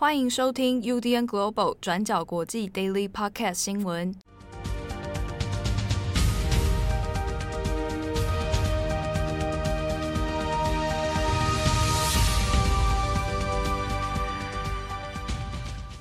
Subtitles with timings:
[0.00, 4.14] 欢迎收听 UDN Global 转角国际 Daily Podcast 新闻。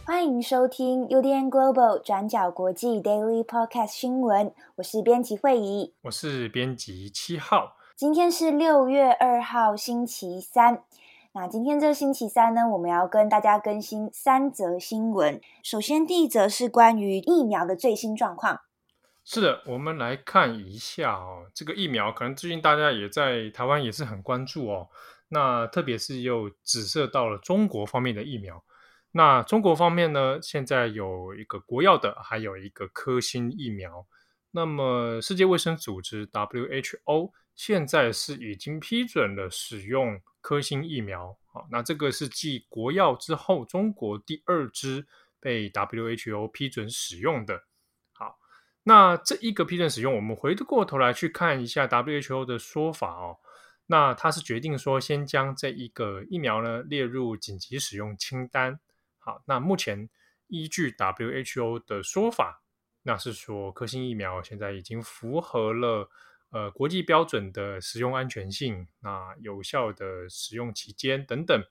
[0.06, 4.54] 欢迎收听 UDN Global 转角国际 Daily Podcast 新闻。
[4.76, 7.76] 我是编辑惠仪，我是编辑七号。
[7.96, 10.84] 今天是六月二号，星期三。
[11.34, 15.40] 那今天这个星期三呢，我们要跟大家更新三则新闻。
[15.62, 18.62] 首先，第一则是关于疫苗的最新状况。
[19.24, 24.88] 是的，我们来看一下哦，这个疫苗可能最近大家也在台湾也是很关注哦。
[25.30, 28.64] 那特别是又指涉到了中国方面的疫苗。
[29.12, 34.08] 那中国方面呢，现在有一个国药的，还有一个科兴疫苗。
[34.52, 40.20] 那么世界卫生组织 WHO 现在是已经批准了使用。
[40.48, 45.06] 科兴疫苗，好，那这个是继国药之后，中国第二支
[45.42, 47.66] 被 WHO 批准使用的。
[48.14, 48.40] 好，
[48.84, 53.40] 那这一个批准使用，我们回过头来去看一下 WHO 的说法哦。
[53.88, 58.80] 那他是决定说，先将这一个疫苗呢列入紧急使用清单。
[59.18, 60.10] 好，那目前
[60.48, 62.64] 依据 WHO 的说法，
[63.04, 66.10] 那是说科兴疫苗现在已经符合了。
[66.58, 71.64] 呃，国际标准的使用安全性，那有效的使用期间等等。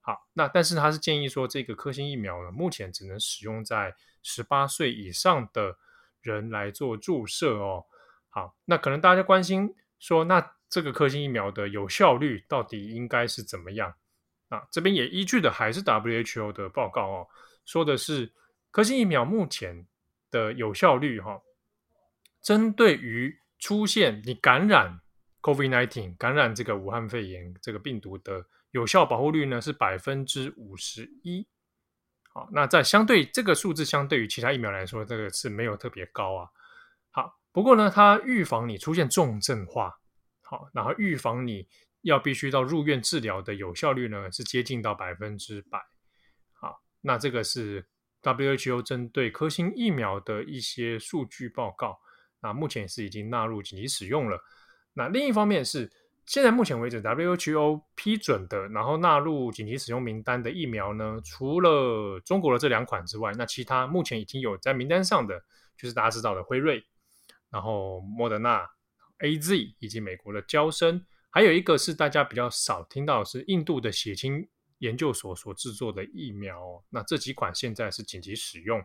[0.00, 5.78] 好，那但是他是建议说，这个科兴疫苗呢，目前只能使用在十八岁以上的
[6.22, 7.84] 人来做注射哦。
[8.30, 13.94] 好，那可能大家关心说，那这个科兴疫苗的有效率到底应该是怎么样？
[14.48, 17.28] 啊，这边也依据的还是 WHO 的报告哦，
[17.64, 18.32] 说的是
[18.72, 19.86] 科兴疫苗目前
[20.32, 21.42] 的有效率哈、哦，
[22.42, 23.38] 针对于。
[23.62, 25.00] 出现你感染
[25.40, 31.46] COVID-19 感染这个武汉肺炎这个病毒的有效保护率呢是百分之五十一。
[32.32, 36.48] 好，那在相对这个数字相对于其他疫苗来说，这个是没有特别高啊。
[37.12, 39.96] 好，不过呢，它预防你出现重症化，
[40.40, 41.68] 好，然后预防你
[42.00, 45.80] 要必须到入院治疗的有效率呢是接近到百分之百。
[46.52, 47.86] 好，那这个是
[48.22, 52.00] WHO 针对科兴疫苗的一些数据报告。
[52.42, 54.38] 那目前是已经纳入紧急使用了。
[54.94, 55.90] 那另一方面是，
[56.26, 65.42] 现在目前为止，WHO 批准的，然后纳入紧急使用名单的疫苗呢，除了中国的这两款之外，那其他目前已经有在名单上的，
[65.76, 66.84] 就是大家知道的辉瑞，
[67.48, 68.68] 然后莫德纳、
[69.20, 74.46] AZ 以及美国的娇生，还有一个是大家比较少听到的是印度的血清
[74.78, 76.84] 研究所所制作的疫苗。
[76.90, 78.84] 那这几款现在是紧急使用。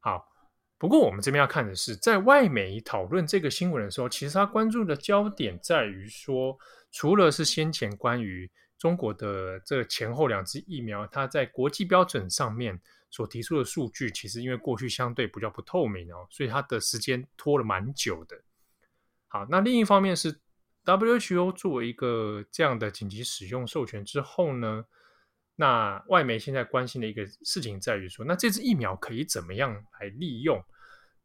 [0.00, 0.35] 好。
[0.78, 6.58] 不过，我们这边要看的是，在外媒讨论这个新闻的时候，其实他关注的焦点在于说，
[6.92, 12.78] 除了是先前关于中国的这前后两支疫苗，它在国际标准上面
[13.10, 18.36] 所提出的数据，其实因为过去相对比较不透明哦，所以它的时间拖了蛮久的。
[19.28, 20.40] 好，那另一方面是
[20.84, 24.84] WHO 作为一个这样的紧急使用授权之后呢，
[25.58, 30.62] 那外媒现在关心的一个事情在于说，那这支疫苗可以怎么样来利用？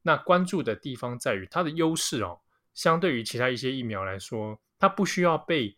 [0.01, 2.39] 那关注的地方在于它的优势哦，
[2.73, 5.75] 相对于其他一些疫苗来说，它不需要被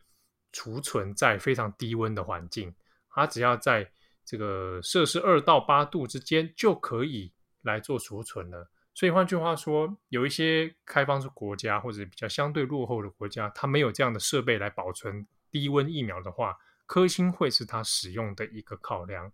[0.51, 2.73] 储存在非常低温的环境，
[3.09, 3.91] 它只要在
[4.23, 8.69] 这个摄氏二到八度之间就可以来做储存了。
[8.93, 16.55] 所以换句话说，有一些开发中国家或者比较相对落后的国家，它没有这样的设备来保存低温疫苗的话。
[16.93, 19.33] 科兴会是它使用的一个考量，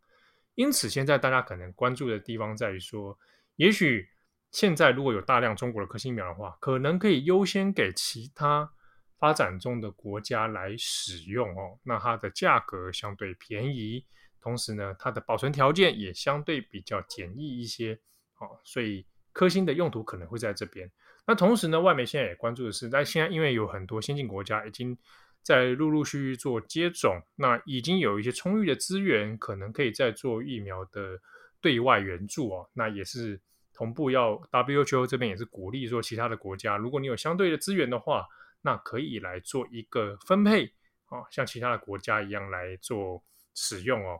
[0.56, 3.20] 因此现在大家可能关注的地方在于说，
[3.58, 4.08] 也许
[4.50, 8.72] 现在如果有大量中国的科兴苗的话，可能可以优先给其他
[9.18, 11.78] 发展中的国家来使用哦。
[11.84, 14.06] 那它的价格相对便宜，
[14.40, 18.00] 同时呢，它的保存条件也相对比较简易一些
[18.38, 18.58] 哦。
[18.64, 20.90] 所以科兴的用途可能会在这边。
[21.28, 24.97] 那同时呢，外媒现在也关注的是，在现在因为有很多先进国家已经。
[25.41, 31.19] 在陆陆续续做接种，那已经有一些充裕的资源，可能可以再做疫苗的
[31.59, 32.69] 对外援助哦。
[32.73, 33.41] 那也是
[33.73, 38.28] 同步要 WHO 这边也是鼓励说，其他的国家，如果你有相对的资源的话，
[38.61, 40.73] 那可以来做一个分配
[41.08, 43.23] 哦，像其他的国家一样来做
[43.55, 44.19] 使用哦。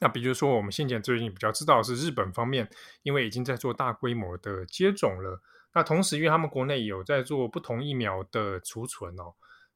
[0.00, 2.68] 那比如说，我们先前最近比较知道是日本方面，
[3.02, 5.40] 因为已经在做大规模的接种了，
[5.72, 9.32] 那同时因为他们国内有在做不同疫苗的储存哦。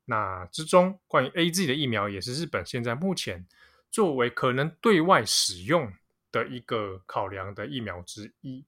[0.09, 3.47] 那之中，关于 AZ 的疫苗也是日本现在目前
[3.91, 5.93] 作为可能对外使用
[6.33, 8.65] 的一个考量的疫苗之一。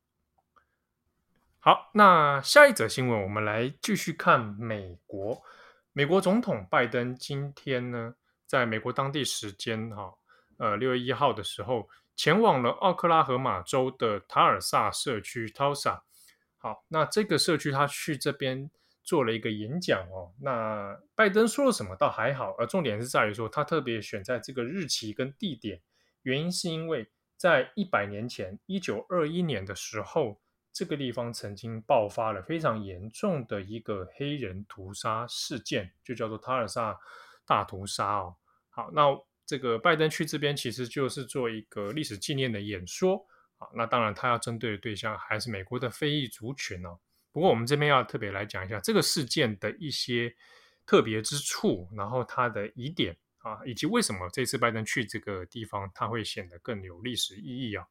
[1.58, 5.42] 好，那下一则新闻，我们来继续看美国。
[5.92, 8.14] 美国总统拜登今天呢，
[8.46, 10.14] 在美国当地时间哈，
[10.58, 16.00] 呃六月一号的时候，前往了奥克拉荷马州的塔尔萨社区 （Tulsa）。
[16.58, 18.70] 好，那这个社区他去这边
[19.02, 20.32] 做了一个演讲哦。
[20.40, 25.80] 那拜登说了什么倒还好，而重点是在于说他特别选在这个日期跟地点，
[26.22, 30.40] 原因是因为在一百年前，一九二一年的时候。
[30.72, 36.96] 这个地方曾经爆发了非常严重的一个黑人屠杀事件，就叫做塔尔萨
[37.44, 38.36] 大屠杀哦。
[38.68, 39.02] 好，那
[39.44, 43.26] 这个拜登去这边其实就是做一个历史纪念的演说
[43.58, 43.66] 啊。
[43.74, 47.00] 那当然，他要针对的对象还是美国的非裔族群哦。
[47.32, 50.34] 不过，我们这边要特别来讲一下这个事件的一些
[50.84, 57.86] 特别之处，然后它的疑点啊，以及为什么这次拜登去这个地方，它会显得更有历史意义啊。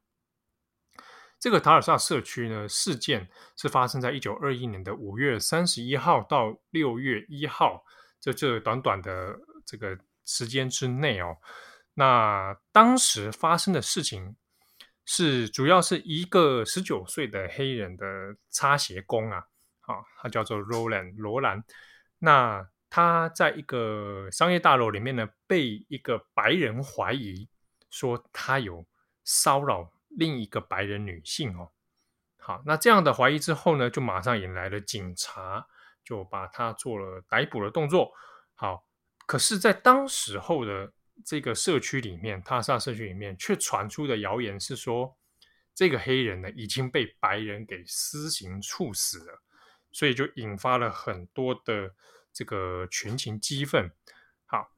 [1.40, 7.86] 这个塔尔萨社区呢，事件是发生在一九二一年的五月三十一号到六月一号，
[8.20, 11.38] 这这短短的这个时间之内哦。
[11.94, 14.36] 那当时发生的事情
[15.12, 18.06] 是，主要是一个十九岁的黑人的
[18.52, 19.40] 擦鞋工啊，
[19.82, 21.64] 啊，他叫做 Roland 罗兰。
[22.20, 27.50] 那他在一个商业大楼里面呢，被一个白人怀疑
[27.90, 28.86] 说他有
[29.24, 29.92] 骚扰。
[30.10, 31.72] 另一个白人女性哦，
[32.38, 35.66] 好，那这样的怀疑之后呢，就马上引来了警察，
[36.04, 38.12] 就把他做了逮捕的动作。
[38.54, 38.86] 好，
[39.26, 40.92] 可是，在当时候的
[41.26, 45.18] 这个社区里面，塔尔萨社区里面，却传出的谣言是说，
[45.76, 49.42] 这个黑人呢已经被白人给私刑处死了，
[49.92, 51.94] 所以就引发了很多的
[52.32, 53.92] 这个群情激愤。
[54.46, 54.70] 好，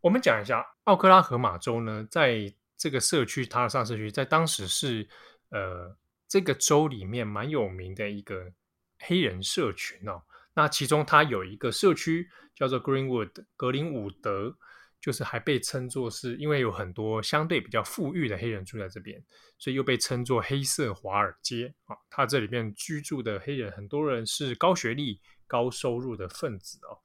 [0.00, 5.08] 我们讲一下奥克拉荷马州呢，在这个社区塔尔萨社区在当时是
[5.50, 5.96] 呃
[6.28, 8.52] 这个州里面蛮有名的一个
[8.98, 10.22] 黑人社群哦。
[10.54, 14.56] 那其中它有一个社区叫做 Greenwood 格林伍德，
[15.04, 19.22] 就是还被称作是因为有很多相对比较富裕的黑人住在这边，
[19.58, 21.94] 所以又被称作黑色华尔街啊。
[22.08, 26.96] 它这里面居住的黑人很多人是高学历、高收入的分子哦。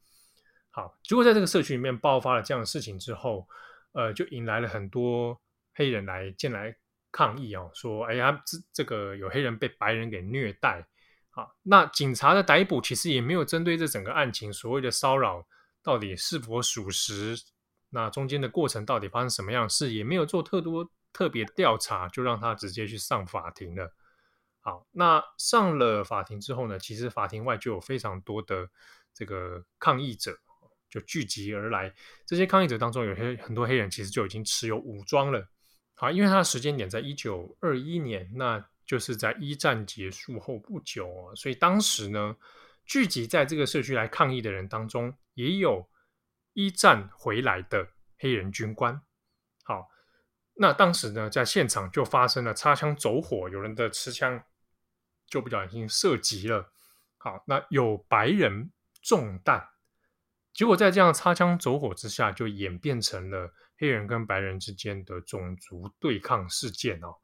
[0.71, 3.45] 好，结果在这个社区里面爆发了这样的事情之后，
[3.91, 5.37] 呃，就引来了很多。
[5.75, 6.75] 黑人来进来
[7.09, 10.85] 抗议哦，说：“哎呀，这这个有黑人被白人给虐待。”
[11.31, 15.47] 好，那警察的逮捕其实也没有针对这整个案情所谓的骚扰
[15.81, 17.37] 到底是否属实，
[17.89, 23.93] 那中间的过程到底发生什么样的事，也没有做特多特别调查，就让他直接去上法庭了。
[24.61, 28.69] 好，那上了法庭之后呢，其实法庭外就有非常多的
[29.13, 30.37] 这个抗议者
[30.89, 31.93] 就聚集而来，
[32.25, 35.47] 这些抗议者当中有些很多黑人其实就已经持有武装了。
[35.95, 42.35] 好，因为他的时间点在一九二一年，那就是在一战结束后不久哦，所以当时呢，
[42.85, 45.87] 聚集在这个社区来抗议的人当中，也有
[46.65, 49.01] 一战回来的黑人军官。
[49.63, 49.87] 好，
[50.55, 54.43] 那当时呢，在现场就发生了擦枪走火，有人的持枪
[55.25, 56.73] 就不小心射击了。
[57.17, 58.71] 好，那有白人
[59.01, 59.69] 中弹，
[60.53, 63.53] 结果在这样擦枪走火之下，就演变成了。
[63.81, 67.15] 黑人跟白人之间的种族对抗事件哦，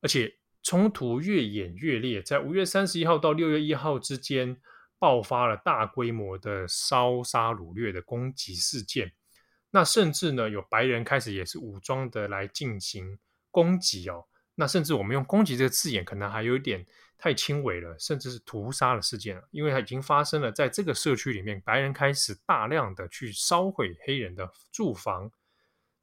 [0.00, 4.56] 而且冲突越演越烈，在五月三十一号到六月一号之间
[4.98, 9.12] 爆发了大规模的烧杀掳掠的攻击事件。
[9.70, 13.18] 那甚至呢，有白人开始也是武装的来进行
[13.50, 14.24] 攻击哦。
[14.54, 16.86] 那甚至我们用攻击这个字眼，可能还有一点
[17.18, 25.30] 太轻微了，甚至是屠杀的事件了，因为它已经发生了在这个社区里面，白人开始大量的去烧毁黑人的住房。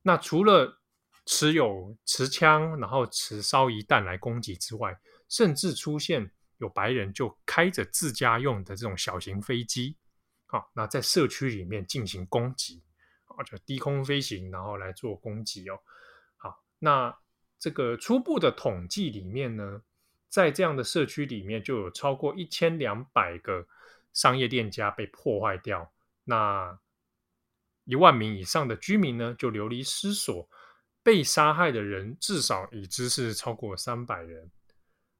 [0.04, 0.82] 那除了
[1.26, 9.96] 持有持枪，然后持烧夷弹来攻击之外，甚至出现有白人就开着自家用的这种小型飞机，
[10.46, 12.82] 好，那在社区里面进行攻击，
[13.26, 15.80] 啊，就低空飞行，然后来做攻击哦。
[16.38, 17.18] 好，那
[17.60, 19.82] 这个初步的统计里面呢，
[20.30, 23.68] 在这样的社区里面就有超过一千两百个
[24.14, 25.92] 商业店家被破坏掉。
[26.26, 26.80] 那
[27.86, 30.48] 一万名以上的居民呢，就流离失所，
[31.02, 34.50] 被杀害的人至少已知是超过三百人。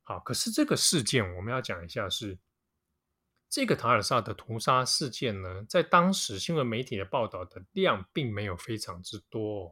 [0.04, 2.38] 好，可是这个事件我们要讲一下是
[3.50, 9.72] 这个塔尔萨的屠杀事件呢，在当时新闻媒体的报道的量并没有非常之多哦。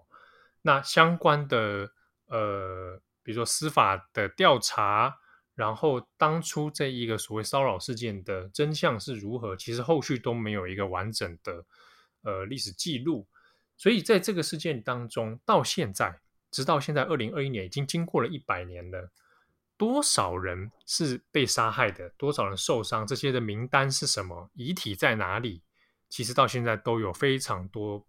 [0.62, 1.92] 那相关的
[2.28, 5.20] 呃，比如说司法的调查，
[5.56, 11.66] 然后当初这一个所谓骚扰事件的真相是如何，其实后续都没有一个完整的。
[12.24, 13.28] 呃，历史记录，
[13.76, 16.20] 所以在这个事件当中，到现在，
[16.52, 19.12] 直到现在，二零二一年已经经过了一百年了，
[19.82, 25.64] 多少人是被杀害的，多少人受伤，这些的名单是什么，遗体在哪里？
[26.08, 28.06] 其实到现在都有非常多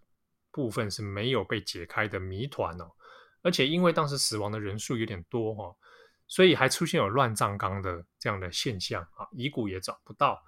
[0.51, 2.91] 部分是没有被解开的谜团哦。
[3.41, 5.75] 而且因为当时死亡的人数有点多哈，
[6.27, 10.39] 所以还出现有乱葬岗的这样的现象啊，遗骨也找不到。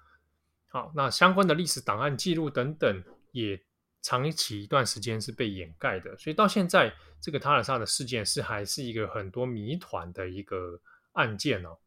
[0.67, 3.59] 好，那相关的历史档案记录等等，也
[4.03, 10.79] 长期一段时间是被掩盖的，所以到现在这个塔尔萨的事件是还是一个很多谜团的一个
[11.15, 11.79] 案件哦。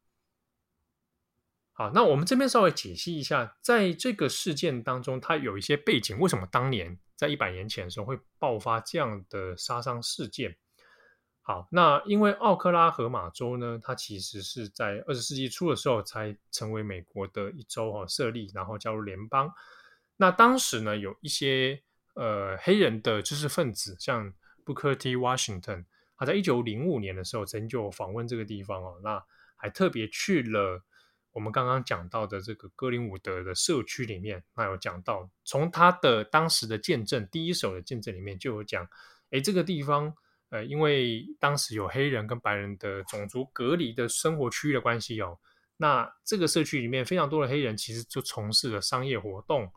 [1.72, 10.56] 好，那我们这边稍微解析一下，在这个事件当中，它有一些背景，为什么当年在一百年前的时候会爆发这样的杀伤事件？
[11.40, 19.48] 好，那因为奥克拉荷马州呢，它其实是在二十世纪初的时候才成为美国的一州哈设立，然后加入联邦。
[20.16, 21.80] 那当时呢，有一些
[22.14, 25.14] 呃黑人的知识分子，像 Booker T.
[25.14, 25.84] Washington，
[26.18, 29.24] 他在一九零五年的时候曾就访问这个地方哦，那
[29.56, 30.84] 还特别去了。
[31.32, 38.84] 我们刚刚讲到的这个格林伍德的社区里面，那有讲到，从他的当时的见证，第一手的见证里面就有讲，
[39.30, 40.12] 诶，这个地方，
[40.48, 45.38] 呃，因为当时有黑人跟白人的种族隔离的生活区域的关系哦，
[45.76, 49.70] 那这个社区里面非常多的黑人其实就从事了商业活动，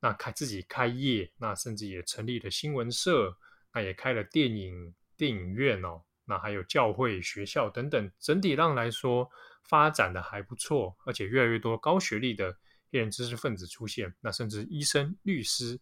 [0.00, 3.36] 那开自己开业，那甚至也成立了新闻社，
[3.72, 9.30] 那也开了电影电影院哦，那还有教会、学校等等，整体上来说。
[9.66, 12.54] 发展的还不错，而且越来越多高学历的
[12.92, 15.80] 黑人知识分子出现，那甚至医生、律师，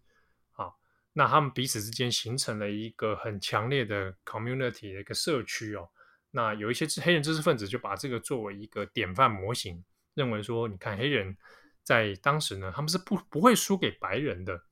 [0.53, 0.71] 啊，
[1.13, 5.91] 那他们彼此之间形成了一个很强烈的 community 的一个社区哦。
[6.31, 9.85] 那有一些黑人知识分子就把这个作为一个典范模型，
[10.15, 11.37] 认为说，你看黑人
[11.83, 14.63] 在当时呢，他们是不不会输给白人的。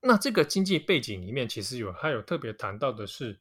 [0.00, 3.38] 那这个经济背景里面，其实有还有特别谈到的是。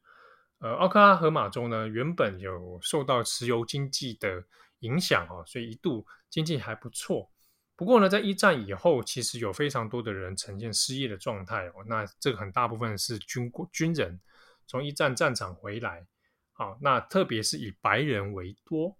[0.61, 4.43] 呃，奥克拉荷马州呢，原本有受到石油经济的
[4.79, 7.31] 影响哦，所以一度经济还不错。
[7.77, 11.75] 不过呢，在一战以后，其实有非常多的人呈现失业的状态哦。
[11.87, 14.19] 那这个很大部分是军军人
[14.67, 16.05] 从一战战场回来，
[16.51, 18.97] 好，那特别是以白人为多。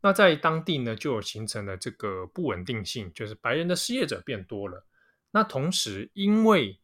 [0.00, 4.86] 那在当地呢，就形成了这个不稳定性，就是白人的失业者变多了。
[5.32, 6.78] 那同时，因为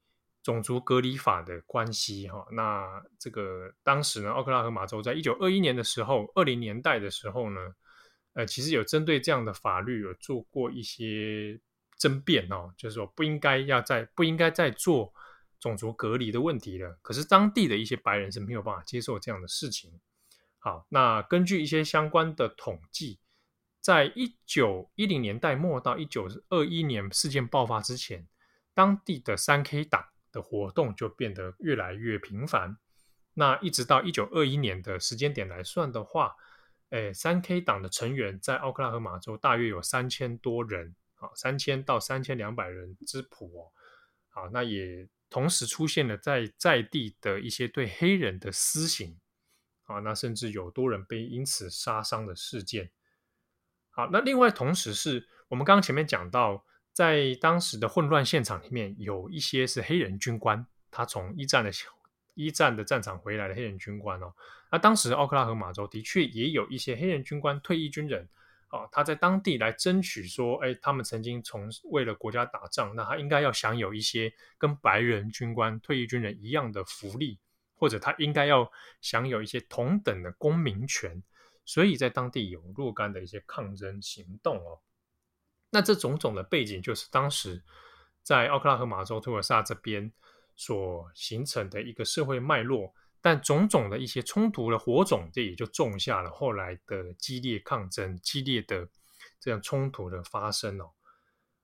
[0.49, 7.61] 种族隔离法的关系，哈，那这个当时呢，奥克拉荷马州在一九二一年的时候，二零年代的时候呢，
[8.33, 11.61] 呃，其实有针对这样的法律有做过一些
[11.99, 15.13] 争辩哦，就是说不应该要再不应该再做
[15.61, 16.99] 种族隔离的问题了。
[17.03, 20.01] 可是当地的一些白人是没有办法接受这样的事情。
[20.59, 23.19] 好，那根据一些相关的统计，
[23.83, 28.27] 在一九一零年代末到一九二一年事件爆发之前，
[28.73, 30.07] 当地的三 K 党。
[30.33, 32.77] 的活动就变得越来越频繁。
[33.35, 36.35] 那一直到一九二一年的时间点来算的话，
[36.91, 43.73] 诶，三 K 党的成员在奥克拉荷马州大约有三千多人，啊，三千到三千两百人之谱哦。
[44.29, 49.19] 好，那也同时出现了在在地的一些对黑人的私刑，
[49.85, 52.91] 啊，那甚至有多人被因此杀伤的事件。
[53.91, 56.65] 好，那另外同时是我们刚刚前面讲到。
[56.99, 61.71] 在当时的混乱现场里面，有一些是黑人军官，他从一战的
[62.35, 64.35] 一战的战场回来的黑人军官哦。
[64.73, 68.29] 那当时奥克拉荷马州的确也有一些黑人军官退役军人
[68.71, 77.39] 哦，他在当地来争取说，哎，他们曾经从为了国家打仗，那他应该要享有一些跟白人军官退役军人一样的福利，
[77.77, 78.69] 或者他应该要
[79.01, 81.23] 享有一些同等的公民权，
[81.65, 84.81] 所以在当地有若干的一些抗争行动哦。
[85.71, 87.63] 那这种种的背景，就是当时
[88.23, 90.11] 在奥克拉荷马州托尔萨这边
[90.57, 98.89] 所形成的一个社会脉络，但种种的一些冲突的火种，这也就种下了后来的激烈抗争、激烈的
[99.39, 100.91] 这样冲突的发生哦。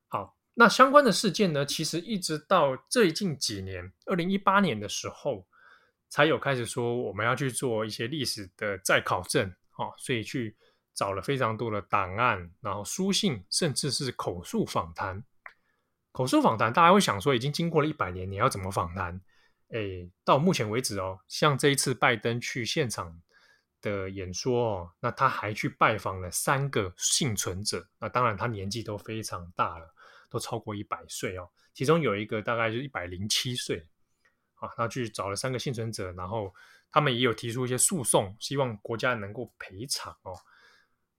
[0.08, 5.46] 好，那相关的事件呢，其实一直到最近几年，二零一八年的时候，
[6.11, 10.54] 才有开始说我们要去做一些历史的再考证，哦，所以去。
[10.94, 15.24] 找了非常多的档案，然后书信，甚至是口述访谈。
[16.12, 19.20] 口述访谈，大家会想说，已经经过了一百年，你要怎么访谈？
[19.70, 23.20] 诶，到目前为止哦，像这一次拜登去现场
[23.80, 27.88] 的演说哦，那他还去拜访了三个幸存者。
[27.98, 29.92] 那当然，他年纪都非常大了，
[30.30, 31.50] 都超过一百岁哦。
[31.72, 33.84] 其中有一个大概就一百零七岁。
[34.56, 36.54] 啊，他去找了三个幸存者，然后
[36.88, 40.32] 他们也有提出一些诉讼，希望国家能够赔偿哦。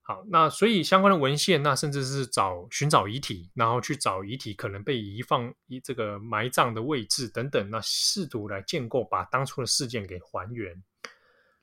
[0.08, 10.80] 好，那所以相关的文献，那甚至是找寻找遗体，然后去找遗体可能被遗放一这个埋葬的位置等等，那试图来建构把当初的事件给还原。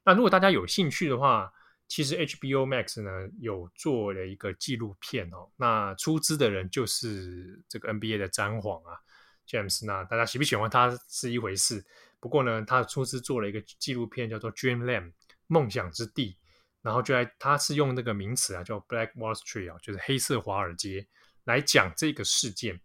[0.04, 1.50] 那如果大家有兴趣的话，
[1.88, 9.00] 其实 HBO Max 呢有做了一个纪录片哦，那出资的人就是这个 NBA 的詹皇啊
[9.48, 9.86] ，James。
[9.86, 11.82] 那大家喜不喜欢他是一回事，
[12.20, 15.12] 不过呢，他出资做了一个纪录片，叫做《Dreamland》
[15.48, 16.36] 梦想之地，
[16.84, 21.08] 然后就来，他是用那个名词啊，叫 Black Wall Street 啊，就是黑色华尔街
[21.46, 22.80] 来讲这个事件。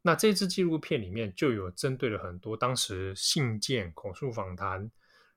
[0.00, 4.90] 那这支纪录片里面就有针对了很多当时信件、口述访谈，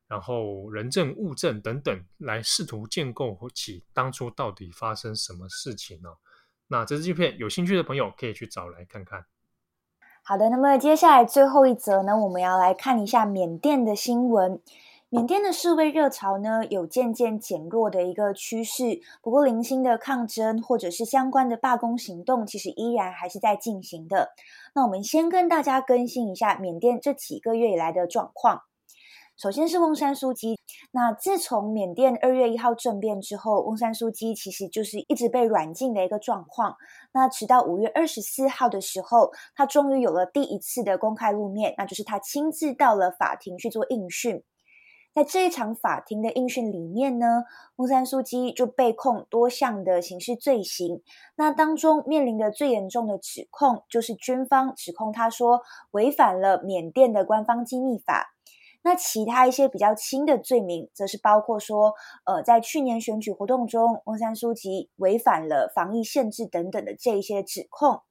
[0.07, 6.09] 然后人证、物证等等，来试图建构起当初到底发生什么事情呢？
[6.67, 9.25] 那这支纪录片有兴趣的朋友可以去找来看看。
[10.23, 14.59] 好的，那么接下来最后一则呢，我们要来看一下缅甸的新闻。
[15.15, 18.99] 缅甸的示威热潮呢，有渐渐减弱的一个趋势。
[19.21, 24.33] 不过，零星的抗争或者是相关的罢工行动，其实依然还是在进行的。
[24.73, 28.63] 那我们先跟大家更新一下缅甸这几个月以来的状况。
[29.37, 30.59] 首先是翁山苏姬，
[30.91, 36.75] 那自从缅甸二月一号政变之后，翁山苏姬其实就是一直被软禁的一个状况。
[37.13, 44.43] 那直到五月二十四号的时候，他终于有了第一次的公开露面，那就是他亲自到了法庭去做应讯。
[45.15, 47.45] 在这一场法庭的应讯里面呢，
[47.77, 51.01] 翁山苏姬就被控多项的刑事罪行。
[51.37, 58.33] 那当中面临的最严重的指控，就是军方指控他说违反了缅甸的官方机密法。
[58.83, 61.93] 那其他一些比较轻的罪名，则是包括说，
[62.25, 68.01] 呃，在去年选举活动中，翁山苏姬违反了防疫限制等等的这一些指控。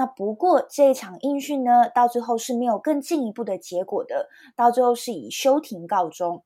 [0.00, 6.42] 那不过这一场应讯呢，到最后是没有更进一步的结果的，到最后是以休庭告终。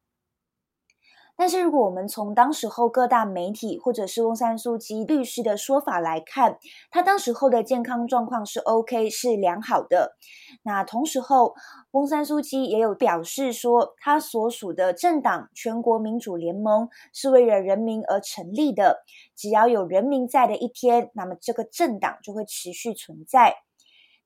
[1.36, 6.58] 但是，如果我们从当时候各大媒体或者是翁山苏姬律师的说法来看，
[6.90, 10.16] 他当时候的健康状况是 OK，是良好的。
[10.62, 11.54] 那同时候，
[11.90, 19.02] 翁山苏姬也有表示说，他所属的政党全国民主联盟是为了人民而成立的，
[19.34, 23.63] 只要有人民在的一天，那么这个政党就会持续存在。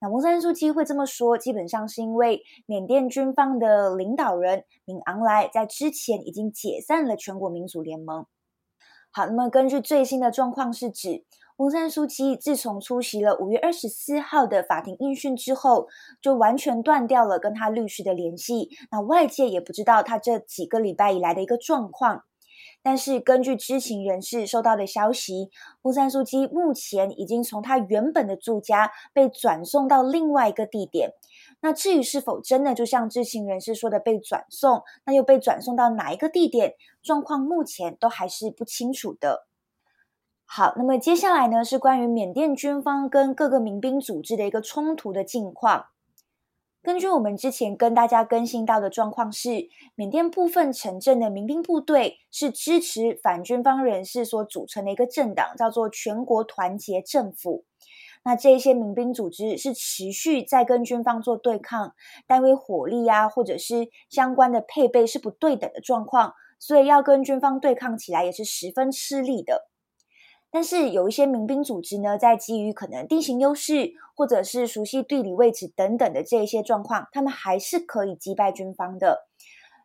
[0.00, 8.25] 那翁山苏姬会这么说，基本上是因为缅甸军方的领导人敏昂莱在之前已经解散了全国民主联盟。
[9.11, 11.25] 好，那么根据最新的状况是指，
[11.56, 15.89] 翁山苏姬自从出席了五月二十四号的法庭应讯之后，
[16.23, 18.69] 就完全断掉了跟他律师的联系。
[18.93, 22.23] 那外界也不知道他这几个礼拜以来的一个状况。
[22.82, 25.50] 但是根据知情人士收到的消息，
[25.82, 31.12] 乌山苏基目前已经从他原本的住家被转送到另外一个地点。
[31.60, 39.47] 那至于是否真的就像知情人士说的被转送，那又被转送到哪一个地点，状况目前都还是不清楚的。
[40.47, 45.86] 好，那么接下来呢，是关于缅甸军方跟各个民兵组织的一个冲突的近况。
[46.82, 57.64] 根据我们之前跟大家更新到的状况是，缅甸部分城镇的民兵部队是支持反军方人士所组成的一个政党，叫做全国团结政府。
[58.25, 61.95] 那这些民兵组织是持续在跟军方做对抗，
[62.26, 69.68] 单位火力啊，或者是相关的配备是不对等的状况，所以要跟军方对抗起来也是十分吃力的。
[70.50, 79.28] 但是有一些民兵组织呢，在基于可能地形优势，或者是熟悉地理位置等等的这一些状况，他们还是可以击败军方的。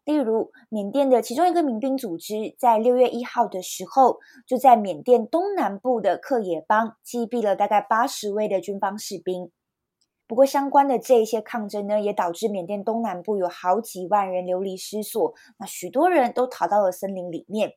[0.06, 9.52] 例如，缅甸的其中一个民兵组织，在六月一号的时候，就在缅甸东南部的克也邦击毙了大概八十位的军方士兵。
[10.28, 17.74] 不过，相关的这一些抗争呢，也导致缅甸东南部有好几万人流离失所，那许多人都逃到了森林里面。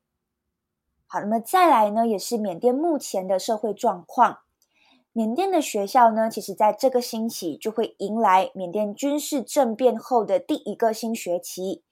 [1.08, 4.38] 好，那么再来呢，也是缅甸目前的社会状况。
[5.12, 11.84] 缅甸的学校呢，其实在这个星期就会迎来缅甸军事政变后的第一个新学期。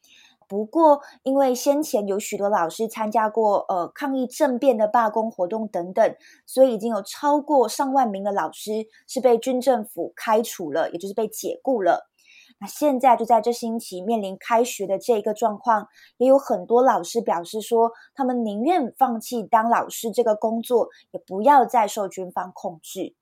[0.46, 12.10] 不过，因为先前有许多老师参加过呃抗议政变的罢工活动等等，所以已经有超过上万名的老师是被军政府开除了，也就是被解雇了。
[12.58, 23.14] 那现在就在这星期面临开学的这一个状况，也有很多老师表示说，他们宁愿放弃当老师这个工作，也不要再受军方控制。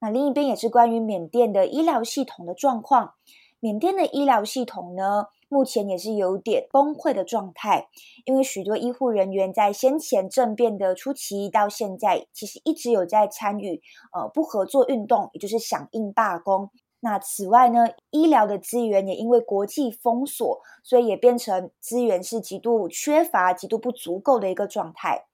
[0.00, 3.14] 那另一边也是关于缅甸的医疗系统的状况，
[3.58, 7.88] 缅甸的医疗系统呢，目前也是有点崩溃的状态，
[8.26, 13.80] 因为许多医护人员在先前政变的初期到现在，其实一直有在参与
[14.12, 16.70] 呃不合作运动，也就是响应罢工。
[17.04, 25.26] 那此外呢，医疗的资源也因为国际封锁，所以也变成资源是极度缺乏、极度不足够的一个状态。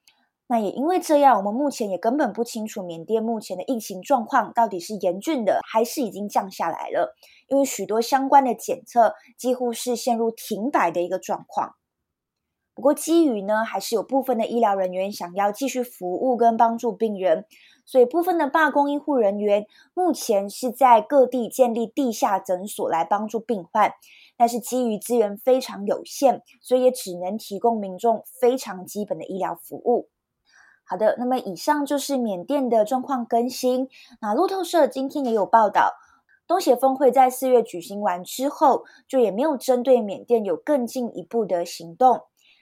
[0.49, 7.15] 那也因为这样，我们目前也根本不清楚缅甸目前的疫情状况到底是严峻的，还是已经降下来了。
[7.47, 11.77] 因为许多相关的检测几乎是陷入停摆的一个状况。
[12.75, 17.45] 不过，基于呢，还是有部分的医疗人员想要继续服务跟帮助病人。
[17.91, 23.93] 所以，部分的罢工医护人员目前是在各地建立地下诊所来帮助病患，
[24.37, 30.09] 但是基于资源非常有限，所以也只能提供民众非常基本的医疗服务。
[30.85, 33.89] 好的，那么以上就是缅甸的状况更新。
[34.21, 35.95] 那路透社今天也有报道，
[36.47, 42.21] 东协峰会在四月举行完之后，就也没有针对缅甸有更进一步的行动。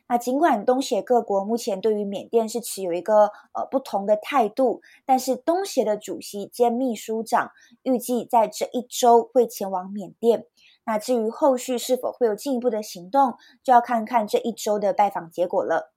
[0.08, 10.46] 那尽管东协各国目前对于缅甸是持有一个呃不同的态度，但是东协的主席兼秘书长预计在这一周会前往缅甸。
[10.84, 15.92] 那至于后续是否会有进一步的行动，就要看看这一周的拜访结果了。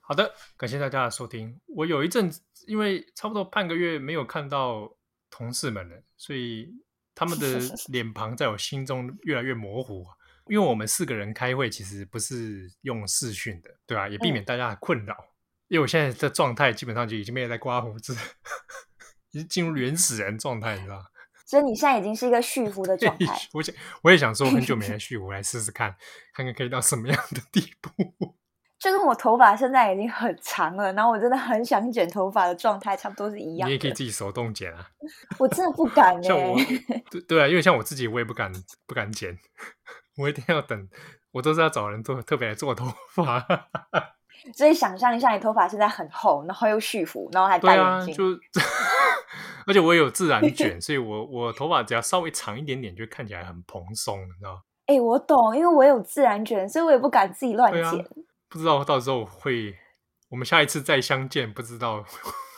[0.00, 1.60] 好的，感谢大家的收听。
[1.66, 4.92] 我有一阵子，因为差不多半个月没有看到
[5.30, 6.72] 同事们了，所以
[7.14, 10.04] 他们的脸庞在我心中越来越模糊。
[10.46, 14.08] 因为我们四个人开会，其实不是用视讯的，对吧？
[14.08, 15.14] 也避免大家的困扰。
[15.14, 15.28] 嗯、
[15.68, 18.14] 因为我现在的状态基本上就已经没有在刮胡子，
[19.32, 21.04] 已经进入原始人状态，你知道吗？
[21.46, 23.26] 所以你现在已经是一个蓄胡的状态。
[23.52, 25.94] 我想，我也想说，很久没来蓄胡，来试试看，
[26.32, 27.90] 看看可以到什么样的地步。
[28.80, 33.66] 就跟我头发现在已经很长了，然后我真的很想剪头发的状态，差不多是一样。
[33.66, 34.86] 你也可以自己手动剪啊。
[35.38, 37.02] 我真的不敢哎、欸。
[37.10, 38.52] 对对啊，因为像我自己，我也不敢
[38.86, 39.38] 不敢剪，
[40.16, 40.88] 我一定要等，
[41.32, 43.44] 我都是要找人做特别来做头发。
[44.54, 48.24] 所以想象一下，你头发现在很厚，然后又蓄服，然后还戴眼镜，啊、 就
[49.66, 54.60] 而且我有自然卷， 所以我我头发只要稍微长一点点，就看起来很蓬松，你知道吗？
[54.86, 58.06] 哎、欸，我懂，因为我有自然卷，所以我也不敢自己乱剪。
[58.50, 59.74] 不知道到时候会，
[60.28, 62.04] 我们下一次再相见，不知道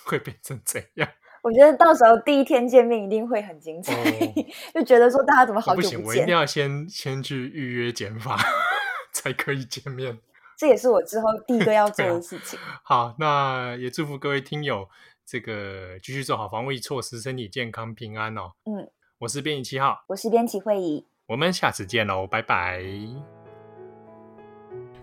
[0.07, 1.09] 会变成怎样。
[1.47, 4.35] 我觉得到时候第一天见面一定会很精彩，哦、
[4.75, 6.03] 就觉得说大家怎么好久不见。
[6.03, 8.37] 不行，我一定要先先去预约剪发，
[9.15, 10.19] 才可以见面。
[10.59, 12.59] 这也是我之后第一个要 做的事情。
[12.59, 14.89] 啊、好，那也祝福各位听友，
[15.25, 18.51] 这个继续做好防卫措施，身体健康平安哦。
[18.65, 22.83] 嗯，我是编辑七号，我是编辑慧仪，我们下次见喽，拜拜。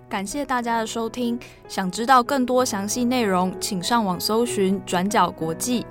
[0.10, 5.86] 感谢大家的收听，想知道更多详细内容，请上网搜寻转角国际。